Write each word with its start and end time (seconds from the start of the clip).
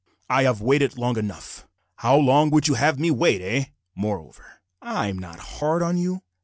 I 0.31 0.45
have 0.45 0.61
waited 0.63 0.97
long 0.97 1.15
enough. 1.19 1.67
How 1.97 2.17
long 2.17 2.49
would 2.49 2.67
you 2.67 2.73
have 2.73 2.97
me 2.97 3.11
wait 3.11 3.39
eh? 3.39 3.65
Moreover, 3.93 4.59
I'm 4.81 5.19
not 5.19 5.37
hard 5.37 5.83
on 5.83 5.95
you. 5.95 6.23